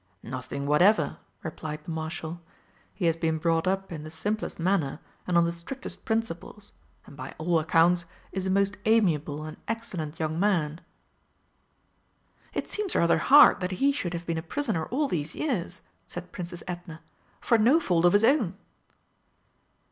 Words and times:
"Nothing 0.23 0.65
whatever," 0.65 1.17
replied 1.43 1.81
the 1.83 1.91
Marshal. 1.91 2.41
"He 2.91 3.05
has 3.05 3.15
been 3.15 3.37
brought 3.37 3.67
up 3.67 3.91
in 3.91 4.01
the 4.03 4.09
simplest 4.09 4.57
manner 4.57 4.99
and 5.27 5.37
on 5.37 5.45
the 5.45 5.51
strictest 5.51 6.05
principles, 6.05 6.71
and 7.05 7.15
by 7.15 7.35
all 7.37 7.59
accounts, 7.59 8.05
is 8.31 8.47
a 8.47 8.49
most 8.49 8.77
amiable 8.85 9.43
and 9.43 9.57
excellent 9.67 10.19
young 10.19 10.39
man." 10.39 10.81
"It 12.51 12.67
seems 12.67 12.95
rather 12.95 13.19
hard 13.19 13.59
that 13.59 13.73
he 13.73 13.91
should 13.91 14.15
have 14.15 14.25
been 14.25 14.39
a 14.39 14.41
prisoner 14.41 14.87
all 14.87 15.07
these 15.07 15.35
years," 15.35 15.83
said 16.07 16.31
Princess 16.31 16.63
Edna, 16.67 17.01
"for 17.39 17.59
no 17.59 17.79
fault 17.79 18.03
of 18.05 18.13
his 18.13 18.23
own." 18.23 18.55